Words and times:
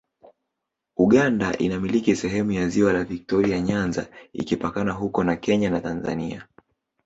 Uganda 0.97 1.55
inamiliki 1.57 2.15
sehemu 2.15 2.51
ya 2.51 2.69
ziwa 2.69 2.93
la 2.93 3.03
Viktoria 3.03 3.61
Nyanza 3.61 4.07
ikipakana 4.33 4.91
huko 4.91 5.23
na 5.23 5.35
Kenya 5.35 5.69
na 5.69 5.81
Tanzania 5.81 6.47